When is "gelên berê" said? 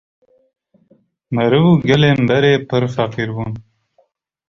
1.87-2.55